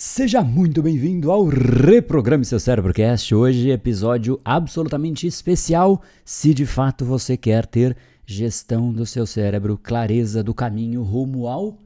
Seja 0.00 0.44
muito 0.44 0.80
bem-vindo 0.80 1.28
ao 1.28 1.44
Reprograme 1.44 2.44
Seu 2.44 2.60
Cérebrocast. 2.60 3.34
Hoje, 3.34 3.70
episódio 3.70 4.40
absolutamente 4.44 5.26
especial. 5.26 6.00
Se 6.24 6.54
de 6.54 6.64
fato 6.64 7.04
você 7.04 7.36
quer 7.36 7.66
ter 7.66 7.96
gestão 8.24 8.92
do 8.92 9.04
seu 9.04 9.26
cérebro, 9.26 9.76
clareza 9.76 10.40
do 10.40 10.54
caminho 10.54 11.02
rumo 11.02 11.48
ao 11.48 11.76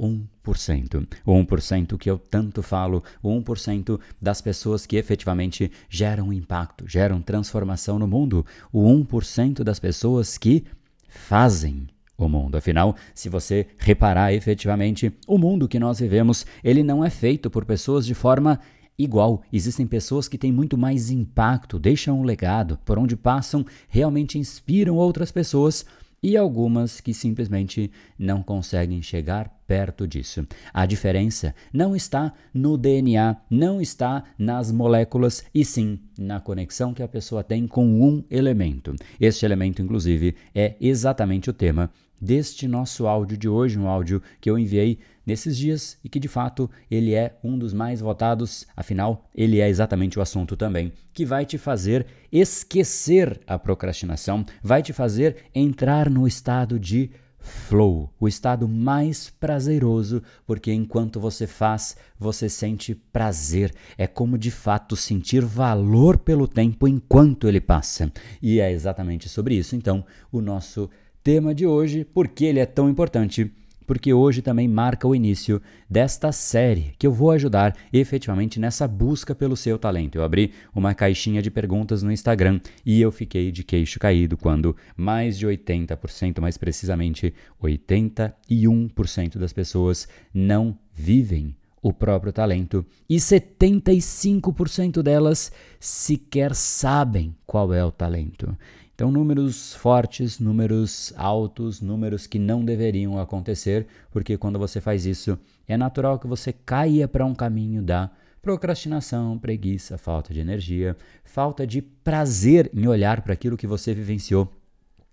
1%. 0.00 1.06
O 1.24 1.32
1% 1.32 1.96
que 1.96 2.10
eu 2.10 2.18
tanto 2.18 2.60
falo, 2.60 3.04
o 3.22 3.28
1% 3.40 4.00
das 4.20 4.40
pessoas 4.40 4.84
que 4.84 4.96
efetivamente 4.96 5.70
geram 5.88 6.32
impacto, 6.32 6.88
geram 6.88 7.22
transformação 7.22 8.00
no 8.00 8.08
mundo, 8.08 8.44
o 8.72 8.82
1% 8.82 9.62
das 9.62 9.78
pessoas 9.78 10.36
que 10.36 10.64
fazem 11.08 11.86
o 12.24 12.28
mundo. 12.28 12.56
Afinal, 12.56 12.94
se 13.14 13.28
você 13.28 13.66
reparar 13.78 14.32
efetivamente, 14.32 15.12
o 15.26 15.38
mundo 15.38 15.68
que 15.68 15.78
nós 15.78 16.00
vivemos, 16.00 16.46
ele 16.62 16.82
não 16.82 17.04
é 17.04 17.10
feito 17.10 17.50
por 17.50 17.64
pessoas 17.64 18.06
de 18.06 18.14
forma 18.14 18.60
igual. 18.98 19.42
Existem 19.52 19.86
pessoas 19.86 20.28
que 20.28 20.38
têm 20.38 20.52
muito 20.52 20.76
mais 20.76 21.10
impacto, 21.10 21.78
deixam 21.78 22.20
um 22.20 22.24
legado, 22.24 22.78
por 22.84 22.98
onde 22.98 23.16
passam, 23.16 23.64
realmente 23.88 24.38
inspiram 24.38 24.96
outras 24.96 25.30
pessoas 25.30 25.84
e 26.22 26.36
algumas 26.36 27.00
que 27.00 27.14
simplesmente 27.14 27.90
não 28.18 28.42
conseguem 28.42 29.00
chegar 29.00 29.48
perto 29.66 30.06
disso. 30.06 30.46
A 30.72 30.84
diferença 30.84 31.54
não 31.72 31.96
está 31.96 32.32
no 32.52 32.76
DNA, 32.76 33.36
não 33.48 33.80
está 33.80 34.24
nas 34.38 34.70
moléculas, 34.70 35.44
e 35.54 35.64
sim 35.64 35.98
na 36.18 36.40
conexão 36.40 36.92
que 36.92 37.02
a 37.02 37.08
pessoa 37.08 37.42
tem 37.42 37.66
com 37.66 37.86
um 37.86 38.22
elemento. 38.30 38.94
Este 39.18 39.46
elemento, 39.46 39.80
inclusive, 39.80 40.34
é 40.54 40.76
exatamente 40.80 41.48
o 41.48 41.54
tema 41.54 41.90
deste 42.20 42.68
nosso 42.68 43.06
áudio 43.06 43.36
de 43.36 43.48
hoje, 43.48 43.78
um 43.78 43.88
áudio 43.88 44.22
que 44.40 44.50
eu 44.50 44.58
enviei 44.58 44.98
nesses 45.24 45.56
dias 45.56 45.98
e 46.02 46.08
que 46.08 46.18
de 46.18 46.28
fato 46.28 46.70
ele 46.90 47.14
é 47.14 47.36
um 47.42 47.58
dos 47.58 47.72
mais 47.72 48.00
votados, 48.00 48.66
afinal, 48.76 49.28
ele 49.34 49.60
é 49.60 49.68
exatamente 49.68 50.18
o 50.18 50.22
assunto 50.22 50.56
também 50.56 50.92
que 51.12 51.24
vai 51.24 51.44
te 51.44 51.58
fazer 51.58 52.06
esquecer 52.32 53.40
a 53.46 53.58
procrastinação, 53.58 54.44
vai 54.62 54.82
te 54.82 54.92
fazer 54.92 55.44
entrar 55.54 56.08
no 56.08 56.26
estado 56.26 56.78
de 56.78 57.10
flow, 57.40 58.12
o 58.20 58.28
estado 58.28 58.68
mais 58.68 59.30
prazeroso, 59.30 60.22
porque 60.46 60.72
enquanto 60.72 61.18
você 61.18 61.46
faz, 61.46 61.96
você 62.18 62.48
sente 62.48 62.94
prazer. 62.94 63.72
É 63.96 64.06
como 64.06 64.38
de 64.38 64.50
fato 64.50 64.94
sentir 64.94 65.44
valor 65.44 66.18
pelo 66.18 66.46
tempo 66.46 66.86
enquanto 66.86 67.48
ele 67.48 67.60
passa. 67.60 68.12
E 68.42 68.60
é 68.60 68.70
exatamente 68.70 69.28
sobre 69.28 69.54
isso, 69.54 69.74
então, 69.74 70.04
o 70.30 70.40
nosso 70.40 70.88
tema 71.32 71.54
de 71.54 71.64
hoje, 71.64 72.04
por 72.04 72.26
que 72.26 72.44
ele 72.44 72.58
é 72.58 72.66
tão 72.66 72.90
importante? 72.90 73.52
Porque 73.86 74.12
hoje 74.12 74.42
também 74.42 74.66
marca 74.66 75.06
o 75.06 75.14
início 75.14 75.62
desta 75.88 76.32
série 76.32 76.92
que 76.98 77.06
eu 77.06 77.12
vou 77.12 77.30
ajudar 77.30 77.76
efetivamente 77.92 78.58
nessa 78.58 78.88
busca 78.88 79.32
pelo 79.32 79.56
seu 79.56 79.78
talento. 79.78 80.16
Eu 80.16 80.24
abri 80.24 80.52
uma 80.74 80.92
caixinha 80.92 81.40
de 81.40 81.48
perguntas 81.48 82.02
no 82.02 82.10
Instagram 82.10 82.58
e 82.84 83.00
eu 83.00 83.12
fiquei 83.12 83.52
de 83.52 83.62
queixo 83.62 84.00
caído 84.00 84.36
quando 84.36 84.74
mais 84.96 85.38
de 85.38 85.46
80%, 85.46 86.40
mais 86.40 86.58
precisamente 86.58 87.32
81% 87.62 89.38
das 89.38 89.52
pessoas 89.52 90.08
não 90.34 90.76
vivem 90.92 91.54
o 91.80 91.92
próprio 91.92 92.32
talento 92.32 92.84
e 93.08 93.16
75% 93.16 95.00
delas 95.00 95.52
sequer 95.78 96.54
sabem 96.54 97.34
qual 97.46 97.72
é 97.72 97.84
o 97.84 97.92
talento. 97.92 98.56
Então, 99.00 99.10
números 99.10 99.74
fortes, 99.76 100.38
números 100.38 101.14
altos, 101.16 101.80
números 101.80 102.26
que 102.26 102.38
não 102.38 102.62
deveriam 102.62 103.18
acontecer, 103.18 103.86
porque 104.10 104.36
quando 104.36 104.58
você 104.58 104.78
faz 104.78 105.06
isso, 105.06 105.38
é 105.66 105.74
natural 105.74 106.18
que 106.18 106.26
você 106.26 106.52
caia 106.52 107.08
para 107.08 107.24
um 107.24 107.34
caminho 107.34 107.82
da 107.82 108.10
procrastinação, 108.42 109.38
preguiça, 109.38 109.96
falta 109.96 110.34
de 110.34 110.40
energia, 110.40 110.94
falta 111.24 111.66
de 111.66 111.80
prazer 111.80 112.70
em 112.74 112.86
olhar 112.86 113.22
para 113.22 113.32
aquilo 113.32 113.56
que 113.56 113.66
você 113.66 113.94
vivenciou 113.94 114.52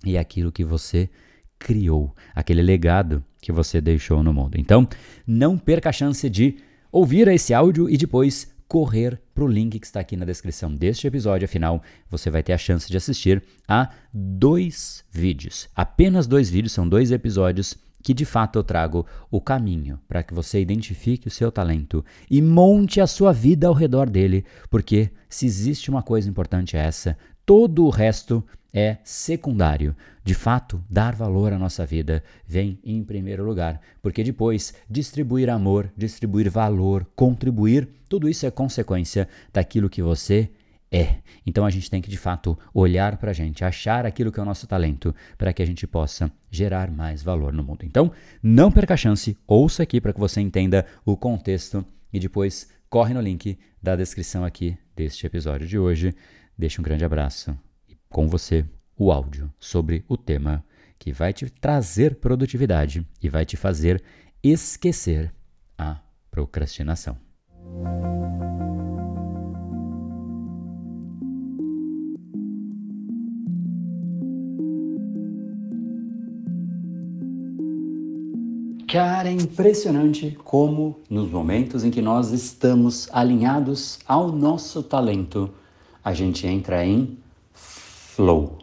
e 0.04 0.18
aquilo 0.18 0.52
que 0.52 0.66
você 0.66 1.09
criou, 1.58 2.14
aquele 2.36 2.62
legado 2.62 3.24
que 3.40 3.53
você 3.53 3.80
deixou 3.80 4.22
no 4.22 4.34
mundo. 4.34 4.58
Então, 4.59 4.86
não 5.26 5.58
perca 5.58 5.92
a 5.92 5.94
chance 5.94 6.30
de 6.30 6.58
ouvir 6.92 7.30
esse 7.30 7.53
áudio 7.53 7.90
e 7.90 7.96
depois 7.96 8.53
correr 8.67 9.22
para 9.33 9.44
o 9.44 9.47
link 9.47 9.79
que 9.79 9.85
está 9.85 10.00
aqui 10.00 10.17
na 10.17 10.25
descrição 10.25 10.73
deste 10.73 11.07
episódio. 11.07 11.45
Afinal, 11.45 11.81
você 12.09 12.29
vai 12.29 12.44
ter 12.44 12.53
a 12.53 12.57
chance 12.57 12.89
de 12.89 12.97
assistir 12.97 13.44
a 13.67 13.89
dois 14.13 15.03
vídeos. 15.11 15.69
Apenas 15.75 16.28
dois 16.28 16.50
vídeos, 16.50 16.73
são 16.73 16.88
dois 16.88 17.11
episódios 17.11 17.78
que 18.03 18.13
de 18.13 18.25
fato 18.25 18.59
eu 18.59 18.63
trago 18.63 19.05
o 19.29 19.41
caminho 19.41 20.00
para 20.07 20.23
que 20.23 20.33
você 20.33 20.61
identifique 20.61 21.28
o 21.28 21.31
seu 21.31 21.51
talento 21.51 22.05
e 22.29 22.41
monte 22.41 23.01
a 23.01 23.07
sua 23.07 23.33
vida 23.33 23.67
ao 23.67 23.73
redor 23.73 24.09
dele, 24.09 24.45
porque 24.69 25.09
se 25.28 25.45
existe 25.45 25.89
uma 25.89 26.01
coisa 26.01 26.29
importante 26.29 26.78
é 26.78 26.79
essa, 26.79 27.17
todo 27.45 27.84
o 27.84 27.89
resto 27.89 28.44
é 28.78 29.00
secundário. 29.04 29.96
De 30.24 30.36
fato, 30.36 30.84
dar 30.88 31.16
valor 31.16 31.52
à 31.52 31.58
nossa 31.58 31.84
vida 31.84 32.24
vem 32.46 32.78
em 32.84 33.04
primeiro 33.04 33.44
lugar, 33.44 33.82
porque 34.04 34.24
depois 34.24 34.72
distribuir 34.88 35.50
amor, 35.50 35.92
distribuir 35.98 36.48
valor, 36.48 37.04
contribuir, 37.16 37.90
tudo 38.08 38.30
isso 38.30 38.46
é 38.46 38.52
consequência 38.52 39.28
daquilo 39.52 39.90
que 39.90 40.04
você 40.04 40.52
é. 40.92 41.16
Então 41.44 41.66
a 41.66 41.72
gente 41.72 41.90
tem 41.90 42.04
que 42.04 42.10
de 42.10 42.18
fato 42.18 42.56
olhar 42.72 43.18
para 43.18 43.32
a 43.32 43.34
gente, 43.34 43.66
achar 43.66 44.06
aquilo 44.06 44.32
que 44.32 44.40
é 44.40 44.44
o 44.44 44.46
nosso 44.46 44.68
talento, 44.68 45.14
para 45.40 45.52
que 45.52 45.64
a 45.64 45.66
gente 45.66 45.88
possa 45.88 46.32
gerar 46.52 46.92
mais 46.92 47.24
valor 47.24 47.52
no 47.52 47.64
mundo. 47.64 47.84
Então, 47.84 48.12
não 48.44 48.72
perca 48.72 48.94
a 48.94 48.98
chance, 48.98 49.36
ouça 49.48 49.82
aqui 49.82 50.00
para 50.00 50.14
que 50.14 50.20
você 50.20 50.40
entenda 50.40 50.86
o 51.04 51.18
contexto 51.18 51.84
e 52.14 52.20
depois 52.20 52.70
corre 52.92 53.16
no 53.16 53.22
link 53.22 53.58
da 53.82 53.96
descrição 53.96 54.46
aqui 54.46 54.78
deste 54.96 55.26
episódio 55.26 55.66
de 55.66 55.80
hoje. 55.80 56.14
Deixe 56.56 56.80
um 56.80 56.84
grande 56.84 57.04
abraço 57.04 57.58
com 58.09 58.28
você 58.28 58.66
o 58.97 59.12
áudio 59.12 59.51
sobre 59.59 60.03
o 60.07 60.18
tema 60.18 60.63
que 60.97 61.12
vai 61.12 61.31
te 61.31 61.50
trazer 61.50 62.16
produtividade 62.16 63.06
e 63.22 63.29
vai 63.29 63.45
te 63.45 63.56
fazer 63.56 64.03
esquecer 64.44 65.34
a 65.78 65.97
procrastinação. 66.31 67.17
Cara, 78.88 79.28
é 79.28 79.34
impressionante 79.34 80.38
como, 80.46 81.01
nos 81.09 81.29
momentos 81.29 81.84
em 81.84 81.91
que 81.91 82.01
nós 82.01 82.31
estamos 82.31 83.09
alinhados 83.12 84.00
ao 84.07 84.31
nosso 84.31 84.81
talento, 84.81 85.50
a 86.01 86.13
gente 86.13 86.47
entra 86.47 86.85
em 86.85 87.17
flow. 88.17 88.57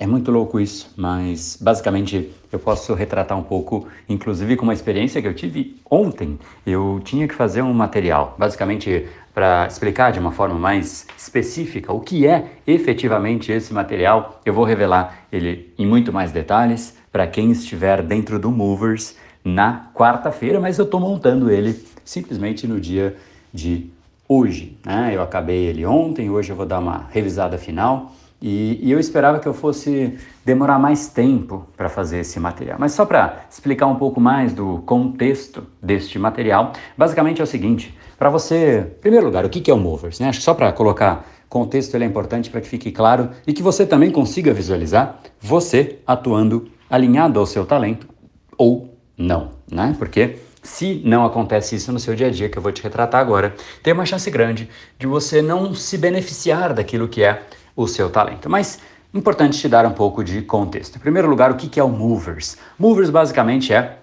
É 0.00 0.06
muito 0.06 0.32
louco 0.32 0.58
isso, 0.58 0.92
mas 0.96 1.56
basicamente 1.60 2.32
eu 2.50 2.58
posso 2.58 2.92
retratar 2.92 3.38
um 3.38 3.42
pouco, 3.42 3.86
inclusive 4.08 4.56
com 4.56 4.64
uma 4.64 4.72
experiência 4.72 5.22
que 5.22 5.28
eu 5.28 5.34
tive 5.34 5.76
ontem. 5.88 6.38
Eu 6.66 7.00
tinha 7.04 7.28
que 7.28 7.34
fazer 7.34 7.62
um 7.62 7.72
material, 7.72 8.34
basicamente 8.36 9.06
para 9.32 9.66
explicar 9.68 10.10
de 10.10 10.18
uma 10.18 10.32
forma 10.32 10.58
mais 10.58 11.06
específica 11.16 11.92
o 11.92 12.00
que 12.00 12.26
é 12.26 12.46
efetivamente 12.66 13.52
esse 13.52 13.72
material. 13.72 14.40
Eu 14.44 14.52
vou 14.52 14.64
revelar 14.64 15.26
ele 15.30 15.72
em 15.78 15.86
muito 15.86 16.12
mais 16.12 16.32
detalhes 16.32 16.96
para 17.12 17.28
quem 17.28 17.52
estiver 17.52 18.02
dentro 18.02 18.40
do 18.40 18.50
Movers 18.50 19.14
na 19.44 19.90
quarta-feira, 19.94 20.58
mas 20.58 20.78
eu 20.78 20.84
estou 20.84 20.98
montando 20.98 21.48
ele 21.50 21.80
simplesmente 22.04 22.66
no 22.66 22.80
dia 22.80 23.16
de 23.54 23.88
hoje. 24.26 24.76
Né? 24.84 25.12
Eu 25.14 25.22
acabei 25.22 25.66
ele 25.66 25.86
ontem, 25.86 26.28
hoje 26.28 26.50
eu 26.50 26.56
vou 26.56 26.66
dar 26.66 26.80
uma 26.80 27.06
revisada 27.12 27.56
final. 27.56 28.12
E, 28.42 28.78
e, 28.82 28.90
eu 28.90 28.98
esperava 28.98 29.38
que 29.38 29.46
eu 29.46 29.52
fosse 29.52 30.18
demorar 30.44 30.78
mais 30.78 31.08
tempo 31.08 31.66
para 31.76 31.90
fazer 31.90 32.20
esse 32.20 32.40
material. 32.40 32.78
Mas 32.80 32.92
só 32.92 33.04
para 33.04 33.44
explicar 33.50 33.86
um 33.86 33.96
pouco 33.96 34.18
mais 34.18 34.54
do 34.54 34.78
contexto 34.86 35.66
deste 35.82 36.18
material, 36.18 36.72
basicamente 36.96 37.40
é 37.40 37.44
o 37.44 37.46
seguinte: 37.46 37.94
para 38.18 38.30
você, 38.30 38.86
em 38.96 39.00
primeiro 39.00 39.26
lugar, 39.26 39.44
o 39.44 39.50
que 39.50 39.70
é 39.70 39.74
o 39.74 39.78
Movers? 39.78 40.20
Né? 40.20 40.28
Acho 40.28 40.38
que 40.38 40.44
só 40.44 40.54
para 40.54 40.72
colocar 40.72 41.26
contexto 41.50 41.94
ele 41.94 42.04
é 42.04 42.06
importante 42.06 42.48
para 42.48 42.60
que 42.60 42.68
fique 42.68 42.92
claro 42.92 43.30
e 43.44 43.52
que 43.52 43.62
você 43.62 43.84
também 43.84 44.10
consiga 44.10 44.54
visualizar 44.54 45.18
você 45.40 45.98
atuando 46.06 46.70
alinhado 46.88 47.40
ao 47.40 47.44
seu 47.44 47.66
talento 47.66 48.08
ou 48.56 48.96
não, 49.18 49.50
né? 49.70 49.94
Porque 49.98 50.38
se 50.62 51.00
não 51.04 51.24
acontece 51.24 51.74
isso 51.74 51.90
no 51.92 51.98
seu 51.98 52.14
dia 52.14 52.28
a 52.28 52.30
dia, 52.30 52.48
que 52.48 52.56
eu 52.56 52.62
vou 52.62 52.70
te 52.70 52.82
retratar 52.82 53.20
agora, 53.20 53.54
tem 53.82 53.92
uma 53.92 54.06
chance 54.06 54.30
grande 54.30 54.68
de 54.98 55.06
você 55.06 55.42
não 55.42 55.74
se 55.74 55.96
beneficiar 55.98 56.72
daquilo 56.72 57.08
que 57.08 57.22
é 57.22 57.42
o 57.82 57.88
seu 57.88 58.10
talento. 58.10 58.48
Mas 58.48 58.78
importante 59.12 59.58
te 59.58 59.68
dar 59.68 59.84
um 59.86 59.92
pouco 59.92 60.22
de 60.22 60.42
contexto. 60.42 60.96
Em 60.96 61.00
primeiro 61.00 61.28
lugar, 61.28 61.50
o 61.50 61.56
que 61.56 61.80
é 61.80 61.84
o 61.84 61.88
Movers? 61.88 62.56
Movers 62.78 63.10
basicamente 63.10 63.72
é 63.72 63.98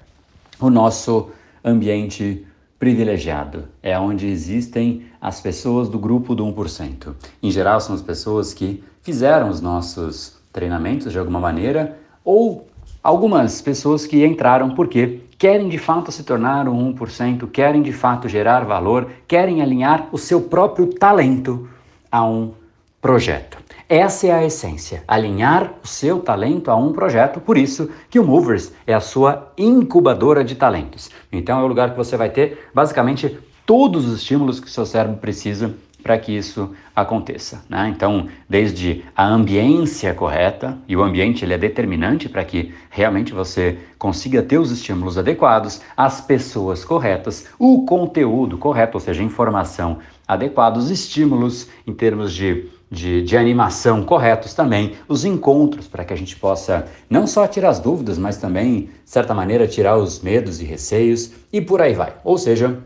o 0.60 0.70
nosso 0.70 1.30
ambiente 1.64 2.46
privilegiado. 2.80 3.66
É 3.82 3.98
onde 3.98 4.28
existem 4.28 5.06
as 5.22 5.40
pessoas 5.42 5.90
do 5.90 5.98
grupo 5.98 6.36
do 6.36 6.46
1%. 6.46 7.14
Em 7.42 7.52
geral, 7.52 7.80
são 7.80 7.96
as 7.96 8.02
pessoas 8.02 8.54
que 8.54 8.84
fizeram 9.02 9.50
os 9.50 9.62
nossos 9.62 10.38
treinamentos 10.52 11.12
de 11.12 11.20
alguma 11.20 11.40
maneira 11.40 11.98
ou 12.24 12.68
algumas 13.02 13.62
pessoas 13.62 14.06
que 14.06 14.26
entraram 14.26 14.72
porque 14.72 15.22
querem 15.38 15.70
de 15.70 15.78
fato 15.78 16.12
se 16.12 16.24
tornar 16.24 16.68
um 16.68 16.94
1%, 16.94 17.50
querem 17.50 17.82
de 17.82 17.94
fato 17.94 18.28
gerar 18.28 18.66
valor, 18.66 19.10
querem 19.28 19.62
alinhar 19.62 20.10
o 20.12 20.18
seu 20.18 20.42
próprio 20.42 20.88
talento 20.88 21.70
a 22.12 22.26
um 22.26 22.54
projeto. 23.02 23.67
Essa 23.90 24.28
é 24.28 24.32
a 24.32 24.44
essência, 24.44 25.02
alinhar 25.08 25.76
o 25.82 25.88
seu 25.88 26.20
talento 26.20 26.70
a 26.70 26.76
um 26.76 26.92
projeto, 26.92 27.40
por 27.40 27.58
isso 27.58 27.90
que 28.10 28.20
o 28.20 28.24
Movers 28.24 28.74
é 28.86 28.94
a 28.94 29.00
sua 29.00 29.54
incubadora 29.58 30.44
de 30.44 30.56
talentos. 30.56 31.10
Então 31.32 31.58
é 31.58 31.64
o 31.64 31.68
lugar 31.68 31.92
que 31.92 31.98
você 31.98 32.18
vai 32.18 32.30
ter 32.30 32.68
basicamente 32.74 33.40
todos 33.66 34.06
os 34.06 34.18
estímulos 34.18 34.60
que 34.60 34.68
o 34.68 34.70
seu 34.70 34.86
cérebro 34.86 35.16
precisa 35.18 35.74
para 36.04 36.18
que 36.18 36.36
isso 36.36 36.74
aconteça. 36.94 37.64
Né? 37.70 37.92
Então, 37.96 38.28
desde 38.48 39.06
a 39.16 39.26
ambiência 39.26 40.14
correta, 40.14 40.78
e 40.86 40.96
o 40.96 41.02
ambiente 41.02 41.46
ele 41.46 41.54
é 41.54 41.58
determinante 41.58 42.28
para 42.28 42.44
que 42.44 42.74
realmente 42.90 43.34
você 43.34 43.78
consiga 43.98 44.44
ter 44.44 44.58
os 44.58 44.70
estímulos 44.70 45.18
adequados, 45.18 45.82
as 45.96 46.20
pessoas 46.20 46.84
corretas, 46.84 47.48
o 47.58 47.86
conteúdo 47.86 48.58
correto, 48.58 48.98
ou 48.98 49.02
seja, 49.02 49.24
informação 49.24 50.00
adequada, 50.28 50.78
os 50.78 50.92
estímulos 50.92 51.70
em 51.86 51.94
termos 51.94 52.34
de 52.34 52.70
de, 52.90 53.22
de, 53.22 53.36
animação 53.36 54.04
corretos 54.04 54.54
também, 54.54 54.94
os 55.08 55.26
encontros 55.26 55.88
para 55.88 56.06
que 56.06 56.14
a 56.14 56.18
gente 56.18 56.36
possa 56.36 56.88
não 57.10 57.28
só 57.28 57.46
tirar 57.48 57.70
as 57.70 57.80
dúvidas, 57.80 58.18
mas 58.18 58.38
também, 58.38 58.90
de 59.04 59.10
certa 59.10 59.34
maneira, 59.34 59.68
tirar 59.68 59.98
os 59.98 60.22
medos 60.22 60.62
e 60.62 60.66
receios 60.66 61.32
e 61.52 61.60
por 61.60 61.82
aí 61.82 61.94
vai. 61.94 62.16
Ou 62.24 62.38
seja, 62.38 62.80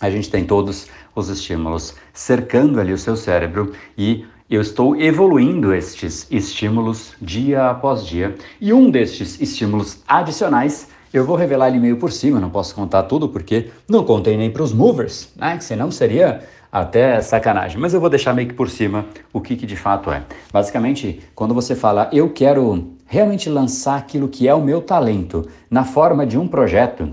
a 0.00 0.10
gente 0.10 0.30
tem 0.30 0.44
todos 0.44 0.86
os 1.14 1.28
estímulos 1.28 1.94
cercando 2.12 2.80
ali 2.80 2.92
o 2.92 2.98
seu 2.98 3.16
cérebro 3.16 3.72
e 3.96 4.24
eu 4.50 4.60
estou 4.60 4.96
evoluindo 4.96 5.74
estes 5.74 6.26
estímulos 6.30 7.12
dia 7.20 7.68
após 7.68 8.06
dia. 8.06 8.34
E 8.60 8.72
um 8.72 8.90
destes 8.90 9.40
estímulos 9.40 9.98
adicionais 10.06 10.88
eu 11.12 11.24
vou 11.24 11.36
revelar 11.36 11.68
ele 11.68 11.78
meio 11.78 11.96
por 11.96 12.12
cima, 12.12 12.38
não 12.38 12.50
posso 12.50 12.74
contar 12.74 13.04
tudo 13.04 13.28
porque 13.28 13.70
não 13.88 14.04
contei 14.04 14.36
nem 14.36 14.50
para 14.50 14.62
os 14.62 14.72
movers, 14.72 15.30
né? 15.34 15.56
Que 15.56 15.64
senão 15.64 15.90
seria 15.90 16.46
até 16.70 17.20
sacanagem. 17.20 17.80
Mas 17.80 17.94
eu 17.94 18.00
vou 18.00 18.10
deixar 18.10 18.34
meio 18.34 18.48
que 18.48 18.54
por 18.54 18.68
cima 18.68 19.06
o 19.32 19.40
que, 19.40 19.56
que 19.56 19.66
de 19.66 19.76
fato 19.76 20.10
é. 20.10 20.22
Basicamente, 20.52 21.20
quando 21.34 21.54
você 21.54 21.74
fala 21.74 22.08
eu 22.12 22.30
quero 22.30 22.96
realmente 23.06 23.48
lançar 23.48 23.96
aquilo 23.96 24.28
que 24.28 24.46
é 24.46 24.54
o 24.54 24.62
meu 24.62 24.82
talento 24.82 25.48
na 25.70 25.84
forma 25.84 26.26
de 26.26 26.38
um 26.38 26.46
projeto, 26.46 27.12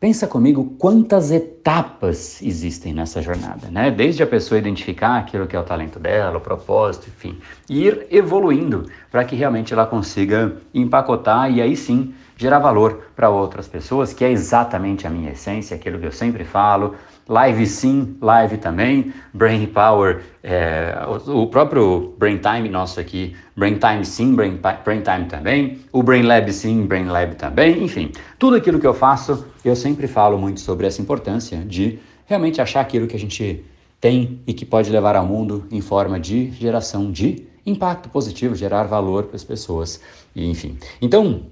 Pensa 0.00 0.28
comigo 0.28 0.76
quantas 0.78 1.32
etapas 1.32 2.40
existem 2.40 2.94
nessa 2.94 3.20
jornada, 3.20 3.68
né? 3.68 3.90
Desde 3.90 4.22
a 4.22 4.26
pessoa 4.28 4.56
identificar 4.56 5.16
aquilo 5.16 5.44
que 5.44 5.56
é 5.56 5.58
o 5.58 5.64
talento 5.64 5.98
dela, 5.98 6.38
o 6.38 6.40
propósito, 6.40 7.08
enfim, 7.08 7.36
e 7.68 7.84
ir 7.84 8.06
evoluindo 8.08 8.88
para 9.10 9.24
que 9.24 9.34
realmente 9.34 9.72
ela 9.72 9.84
consiga 9.84 10.56
empacotar 10.72 11.50
e 11.50 11.60
aí 11.60 11.76
sim 11.76 12.14
gerar 12.36 12.60
valor 12.60 13.08
para 13.16 13.28
outras 13.28 13.66
pessoas, 13.66 14.12
que 14.12 14.24
é 14.24 14.30
exatamente 14.30 15.04
a 15.04 15.10
minha 15.10 15.32
essência, 15.32 15.74
aquilo 15.74 15.98
que 15.98 16.06
eu 16.06 16.12
sempre 16.12 16.44
falo. 16.44 16.94
Live 17.28 17.66
sim, 17.66 18.16
live 18.22 18.56
também, 18.56 19.12
Brain 19.34 19.66
Power, 19.66 20.22
é, 20.42 20.94
o, 21.26 21.42
o, 21.42 21.46
próprio 21.46 22.14
Brain 22.18 22.38
Time 22.38 22.70
nosso 22.70 22.98
aqui, 22.98 23.36
Brain 23.54 23.78
Time 23.78 24.02
sim, 24.04 24.34
Brain, 24.34 24.58
Brain 24.82 25.02
Time 25.02 25.26
também, 25.28 25.78
o 25.92 26.02
Brain 26.02 26.22
Lab 26.22 26.50
sim, 26.50 26.86
Brain 26.86 27.04
Lab 27.04 27.34
também, 27.34 27.84
enfim, 27.84 28.12
tudo 28.38 28.56
aquilo 28.56 28.80
que 28.80 28.86
eu 28.86 28.94
faço, 28.94 29.44
eu 29.62 29.76
sempre 29.76 30.06
falo 30.06 30.38
muito 30.38 30.60
sobre 30.60 30.86
essa 30.86 31.02
importância 31.02 31.58
de 31.58 31.98
realmente 32.24 32.62
achar 32.62 32.80
aquilo 32.80 33.06
que 33.06 33.16
a 33.16 33.18
gente 33.18 33.62
tem 34.00 34.40
e 34.46 34.54
que 34.54 34.64
pode 34.64 34.90
levar 34.90 35.14
ao 35.14 35.26
mundo 35.26 35.66
em 35.70 35.82
forma 35.82 36.18
de 36.18 36.50
geração 36.52 37.12
de 37.12 37.46
impacto 37.66 38.08
positivo, 38.08 38.54
gerar 38.54 38.84
valor 38.84 39.24
para 39.24 39.36
as 39.36 39.44
pessoas, 39.44 40.00
e 40.34 40.48
enfim. 40.48 40.78
Então, 41.02 41.42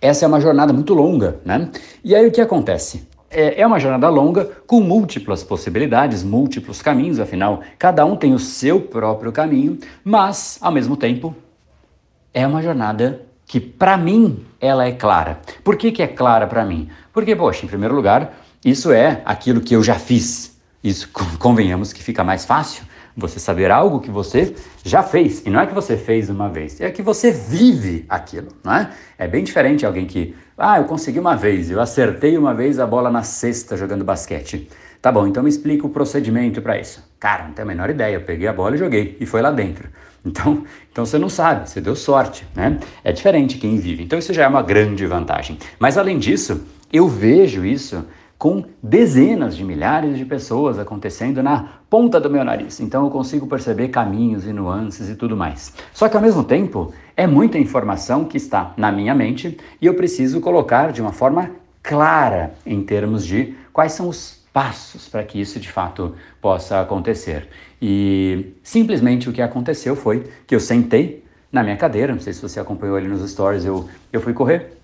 essa 0.00 0.24
é 0.24 0.28
uma 0.28 0.40
jornada 0.40 0.72
muito 0.72 0.94
longa, 0.94 1.40
né? 1.44 1.70
E 2.02 2.14
aí 2.14 2.26
o 2.26 2.32
que 2.32 2.40
acontece? 2.40 3.06
É, 3.30 3.60
é 3.60 3.66
uma 3.66 3.78
jornada 3.78 4.08
longa 4.08 4.46
com 4.66 4.80
múltiplas 4.80 5.42
possibilidades, 5.42 6.22
múltiplos 6.22 6.80
caminhos, 6.80 7.20
afinal, 7.20 7.60
cada 7.78 8.04
um 8.04 8.16
tem 8.16 8.32
o 8.32 8.38
seu 8.38 8.80
próprio 8.80 9.30
caminho, 9.30 9.78
mas, 10.02 10.58
ao 10.60 10.72
mesmo 10.72 10.96
tempo, 10.96 11.34
é 12.32 12.46
uma 12.46 12.62
jornada 12.62 13.22
que, 13.46 13.60
para 13.60 13.96
mim, 13.96 14.44
ela 14.60 14.86
é 14.86 14.92
clara. 14.92 15.40
Por 15.62 15.76
que, 15.76 15.92
que 15.92 16.02
é 16.02 16.06
clara 16.06 16.46
para 16.46 16.64
mim? 16.64 16.88
Porque, 17.12 17.34
poxa, 17.34 17.64
em 17.64 17.68
primeiro 17.68 17.94
lugar, 17.94 18.34
isso 18.64 18.92
é 18.92 19.22
aquilo 19.24 19.60
que 19.60 19.74
eu 19.74 19.82
já 19.82 19.94
fiz. 19.96 20.58
Isso, 20.82 21.10
convenhamos 21.38 21.92
que 21.92 22.02
fica 22.02 22.24
mais 22.24 22.44
fácil 22.44 22.84
você 23.16 23.40
saber 23.40 23.70
algo 23.70 24.00
que 24.00 24.10
você 24.10 24.54
já 24.84 25.02
fez. 25.02 25.44
E 25.44 25.50
não 25.50 25.60
é 25.60 25.66
que 25.66 25.74
você 25.74 25.96
fez 25.96 26.30
uma 26.30 26.48
vez, 26.48 26.80
é 26.80 26.90
que 26.90 27.02
você 27.02 27.32
vive 27.32 28.06
aquilo, 28.08 28.48
não 28.62 28.72
é? 28.72 28.90
É 29.18 29.26
bem 29.26 29.42
diferente 29.42 29.84
alguém 29.84 30.06
que, 30.06 30.36
ah, 30.58 30.78
eu 30.78 30.84
consegui 30.84 31.20
uma 31.20 31.36
vez, 31.36 31.70
eu 31.70 31.80
acertei 31.80 32.36
uma 32.36 32.52
vez 32.52 32.80
a 32.80 32.86
bola 32.86 33.10
na 33.10 33.22
cesta 33.22 33.76
jogando 33.76 34.04
basquete. 34.04 34.68
Tá 35.00 35.12
bom, 35.12 35.26
então 35.26 35.42
me 35.42 35.48
explica 35.48 35.86
o 35.86 35.90
procedimento 35.90 36.60
para 36.60 36.76
isso. 36.78 37.02
Cara, 37.20 37.44
não 37.44 37.52
tenho 37.52 37.66
a 37.66 37.68
menor 37.68 37.88
ideia, 37.90 38.16
eu 38.16 38.22
peguei 38.22 38.48
a 38.48 38.52
bola 38.52 38.74
e 38.74 38.78
joguei, 38.78 39.16
e 39.20 39.26
foi 39.26 39.40
lá 39.40 39.50
dentro. 39.50 39.88
Então, 40.26 40.64
então 40.90 41.06
você 41.06 41.16
não 41.16 41.28
sabe, 41.28 41.70
você 41.70 41.80
deu 41.80 41.94
sorte, 41.94 42.44
né? 42.54 42.78
É 43.04 43.12
diferente 43.12 43.56
quem 43.56 43.78
vive. 43.78 44.02
Então 44.02 44.18
isso 44.18 44.34
já 44.34 44.42
é 44.42 44.48
uma 44.48 44.60
grande 44.60 45.06
vantagem. 45.06 45.56
Mas 45.78 45.96
além 45.96 46.18
disso, 46.18 46.66
eu 46.92 47.08
vejo 47.08 47.64
isso 47.64 48.04
com 48.38 48.64
dezenas 48.82 49.56
de 49.56 49.64
milhares 49.64 50.18
de 50.18 50.24
pessoas 50.24 50.78
acontecendo 50.78 51.42
na 51.42 51.80
ponta 51.90 52.20
do 52.20 52.28
meu 52.28 52.44
nariz. 52.44 52.78
Então 52.80 53.04
eu 53.04 53.10
consigo 53.10 53.46
perceber 53.46 53.88
caminhos 53.88 54.46
e 54.46 54.52
nuances 54.52 55.08
e 55.08 55.14
tudo 55.14 55.36
mais. 55.36 55.72
Só 55.92 56.08
que 56.08 56.16
ao 56.16 56.22
mesmo 56.22 56.44
tempo, 56.44 56.92
é 57.18 57.26
muita 57.26 57.58
informação 57.58 58.24
que 58.24 58.36
está 58.36 58.72
na 58.76 58.90
minha 58.90 59.14
mente 59.14 59.58
e 59.82 59.86
eu 59.86 59.94
preciso 59.94 60.40
colocar 60.40 60.92
de 60.92 61.02
uma 61.02 61.12
forma 61.12 61.50
clara 61.82 62.54
em 62.64 62.82
termos 62.82 63.26
de 63.26 63.54
quais 63.72 63.92
são 63.92 64.08
os 64.08 64.46
passos 64.52 65.08
para 65.08 65.22
que 65.24 65.40
isso 65.40 65.58
de 65.60 65.68
fato 65.68 66.14
possa 66.40 66.80
acontecer. 66.80 67.48
E 67.82 68.54
simplesmente 68.62 69.28
o 69.28 69.32
que 69.32 69.42
aconteceu 69.42 69.96
foi 69.96 70.30
que 70.46 70.54
eu 70.54 70.60
sentei 70.60 71.24
na 71.50 71.62
minha 71.62 71.76
cadeira, 71.76 72.12
não 72.12 72.20
sei 72.20 72.32
se 72.32 72.40
você 72.40 72.60
acompanhou 72.60 72.96
ali 72.96 73.08
nos 73.08 73.28
stories, 73.28 73.64
eu, 73.64 73.88
eu 74.12 74.20
fui 74.20 74.32
correr 74.32 74.78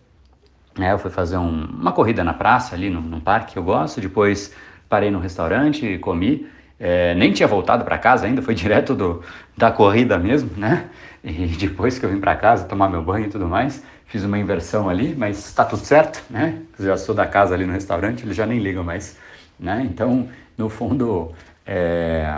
é, 0.81 0.91
eu 0.91 0.99
fui 0.99 1.11
fazer 1.11 1.37
um, 1.37 1.65
uma 1.67 1.93
corrida 1.93 2.25
na 2.25 2.35
praça 2.35 2.75
ali, 2.75 2.91
num, 2.91 3.21
parque 3.21 3.53
que 3.53 3.59
eu 3.59 3.63
gosto, 3.63 4.01
depois 4.01 4.53
parei 4.89 5.11
no 5.11 5.21
restaurante 5.21 5.99
comi. 5.99 6.49
É, 6.81 7.15
nem 7.15 7.33
tinha 7.33 7.47
voltado 7.47 7.85
para 7.85 7.97
casa 7.97 8.27
ainda, 8.27 8.43
foi 8.43 8.55
direto 8.57 8.95
do, 8.95 9.23
da 9.57 9.71
corrida 9.71 10.19
mesmo, 10.19 10.51
né? 10.57 10.87
E 11.25 11.47
depois 11.57 11.99
que 11.99 12.05
eu 12.05 12.11
vim 12.11 12.21
para 12.21 12.37
casa 12.37 12.65
tomar 12.65 12.91
meu 12.91 13.03
banho 13.03 13.27
e 13.27 13.31
tudo 13.31 13.49
mais, 13.49 13.83
fiz 14.05 14.23
uma 14.25 14.39
inversão 14.39 14.91
ali, 14.91 15.15
mas 15.17 15.39
está 15.39 15.65
tudo 15.65 15.83
certo, 15.83 16.23
né? 16.29 16.61
Já 16.79 16.99
sou 16.99 17.15
da 17.15 17.27
casa 17.27 17.55
ali 17.55 17.65
no 17.65 17.73
restaurante, 17.73 18.25
eles 18.25 18.37
já 18.37 18.45
nem 18.45 18.59
ligam 18.59 18.85
mais, 18.85 19.17
né? 19.59 19.89
Então, 19.91 20.29
no 20.59 20.69
fundo, 20.69 21.33
é... 21.67 22.31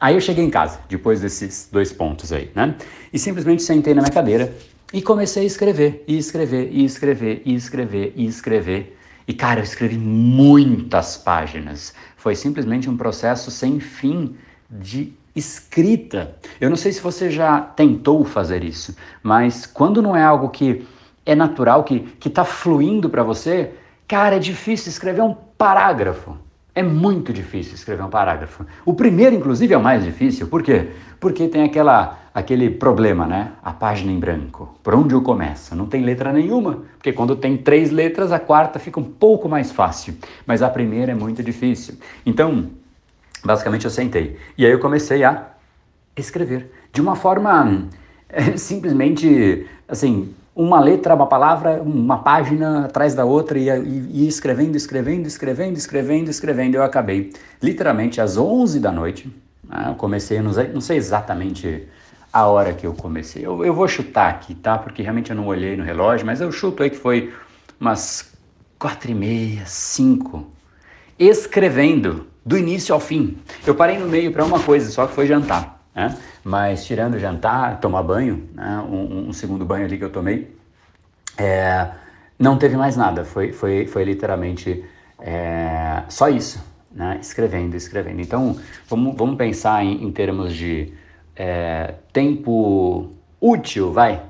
aí 0.00 0.14
eu 0.16 0.20
cheguei 0.20 0.44
em 0.44 0.50
casa, 0.50 0.80
depois 0.88 1.20
desses 1.20 1.68
dois 1.70 1.92
pontos 1.92 2.32
aí, 2.32 2.50
né? 2.52 2.74
E 3.12 3.18
simplesmente 3.18 3.62
sentei 3.62 3.94
na 3.94 4.02
minha 4.02 4.12
cadeira 4.12 4.52
e 4.92 5.00
comecei 5.00 5.44
a 5.44 5.46
escrever, 5.46 6.02
e 6.08 6.18
escrever, 6.18 6.68
e 6.72 6.84
escrever, 6.84 7.42
e 7.44 7.54
escrever, 7.54 8.12
e 8.16 8.26
escrever. 8.26 8.98
E 9.26 9.32
cara, 9.32 9.60
eu 9.60 9.64
escrevi 9.64 9.96
muitas 9.96 11.16
páginas. 11.16 11.94
Foi 12.16 12.34
simplesmente 12.34 12.90
um 12.90 12.96
processo 12.96 13.52
sem 13.52 13.78
fim 13.78 14.34
de 14.68 15.12
escrita. 15.34 16.36
Eu 16.60 16.68
não 16.68 16.76
sei 16.76 16.92
se 16.92 17.00
você 17.00 17.30
já 17.30 17.60
tentou 17.60 18.24
fazer 18.24 18.62
isso, 18.64 18.96
mas 19.22 19.66
quando 19.66 20.02
não 20.02 20.16
é 20.16 20.22
algo 20.22 20.50
que 20.50 20.86
é 21.24 21.34
natural, 21.34 21.84
que 21.84 22.04
está 22.24 22.44
fluindo 22.44 23.08
para 23.08 23.22
você, 23.22 23.70
cara, 24.06 24.36
é 24.36 24.38
difícil 24.38 24.90
escrever 24.90 25.22
um 25.22 25.34
parágrafo. 25.56 26.36
É 26.74 26.82
muito 26.82 27.34
difícil 27.34 27.74
escrever 27.74 28.02
um 28.02 28.08
parágrafo. 28.08 28.64
O 28.84 28.94
primeiro, 28.94 29.36
inclusive, 29.36 29.74
é 29.74 29.76
o 29.76 29.82
mais 29.82 30.04
difícil. 30.04 30.46
Por 30.46 30.62
quê? 30.62 30.88
Porque 31.20 31.46
tem 31.46 31.62
aquela, 31.64 32.18
aquele 32.34 32.70
problema, 32.70 33.26
né? 33.26 33.52
A 33.62 33.74
página 33.74 34.10
em 34.10 34.18
branco. 34.18 34.74
Por 34.82 34.94
onde 34.94 35.14
eu 35.14 35.20
começo? 35.20 35.76
Não 35.76 35.84
tem 35.84 36.02
letra 36.02 36.32
nenhuma. 36.32 36.84
Porque 36.96 37.12
quando 37.12 37.36
tem 37.36 37.58
três 37.58 37.90
letras, 37.90 38.32
a 38.32 38.38
quarta 38.38 38.78
fica 38.78 38.98
um 38.98 39.04
pouco 39.04 39.50
mais 39.50 39.70
fácil. 39.70 40.14
Mas 40.46 40.62
a 40.62 40.70
primeira 40.70 41.12
é 41.12 41.14
muito 41.14 41.42
difícil. 41.42 41.96
Então, 42.24 42.70
basicamente, 43.44 43.84
eu 43.84 43.90
sentei. 43.90 44.36
E 44.56 44.64
aí 44.64 44.72
eu 44.72 44.78
comecei 44.78 45.24
a 45.24 45.46
escrever. 46.16 46.70
De 46.92 47.00
uma 47.00 47.16
forma 47.16 47.88
é, 48.28 48.56
simplesmente, 48.56 49.66
assim, 49.88 50.34
uma 50.54 50.80
letra, 50.80 51.14
uma 51.14 51.26
palavra, 51.26 51.82
uma 51.82 52.18
página 52.18 52.86
atrás 52.86 53.14
da 53.14 53.24
outra 53.24 53.58
e, 53.58 53.68
e, 53.68 54.24
e, 54.24 54.28
escrevendo, 54.28 54.76
escrevendo, 54.76 55.26
escrevendo, 55.26 55.76
escrevendo, 55.76 56.30
escrevendo. 56.30 56.74
Eu 56.74 56.82
acabei 56.82 57.32
literalmente 57.62 58.20
às 58.20 58.36
11 58.36 58.78
da 58.80 58.92
noite. 58.92 59.34
Né? 59.64 59.86
Eu 59.88 59.94
comecei, 59.94 60.40
não 60.40 60.52
sei, 60.52 60.68
não 60.68 60.80
sei, 60.80 60.96
exatamente 60.98 61.88
a 62.32 62.46
hora 62.46 62.72
que 62.72 62.86
eu 62.86 62.94
comecei. 62.94 63.44
Eu, 63.44 63.64
eu 63.64 63.74
vou 63.74 63.88
chutar 63.88 64.30
aqui, 64.30 64.54
tá? 64.54 64.78
Porque 64.78 65.02
realmente 65.02 65.30
eu 65.30 65.36
não 65.36 65.46
olhei 65.46 65.76
no 65.76 65.84
relógio, 65.84 66.26
mas 66.26 66.40
eu 66.40 66.50
chuto 66.52 66.82
aí 66.82 66.90
que 66.90 66.96
foi 66.96 67.32
umas 67.80 68.32
quatro 68.78 69.10
e 69.10 69.14
meia, 69.14 69.62
cinco, 69.66 70.50
escrevendo 71.18 72.26
do 72.44 72.58
início 72.58 72.94
ao 72.94 73.00
fim. 73.00 73.38
Eu 73.66 73.74
parei 73.74 73.98
no 73.98 74.06
meio 74.06 74.32
para 74.32 74.44
uma 74.44 74.60
coisa, 74.60 74.90
só 74.90 75.06
que 75.06 75.14
foi 75.14 75.26
jantar. 75.26 75.80
Né? 75.94 76.16
Mas 76.44 76.84
tirando 76.84 77.18
jantar, 77.18 77.80
tomar 77.80 78.02
banho, 78.02 78.48
né? 78.54 78.84
um, 78.88 79.28
um, 79.28 79.32
segundo 79.32 79.64
banho 79.64 79.84
ali 79.84 79.98
que 79.98 80.04
eu 80.04 80.10
tomei, 80.10 80.54
é, 81.36 81.88
não 82.38 82.56
teve 82.56 82.76
mais 82.76 82.96
nada, 82.96 83.24
foi, 83.24 83.52
foi, 83.52 83.86
foi 83.86 84.04
literalmente 84.04 84.84
é, 85.20 86.02
só 86.08 86.28
isso, 86.28 86.62
né? 86.90 87.18
escrevendo, 87.20 87.76
escrevendo. 87.76 88.20
Então, 88.20 88.56
vamos, 88.88 89.16
vamos 89.16 89.36
pensar 89.36 89.84
em, 89.84 90.02
em 90.02 90.10
termos 90.10 90.54
de 90.54 90.92
é, 91.36 91.94
tempo 92.12 93.10
útil, 93.40 93.92
vai, 93.92 94.22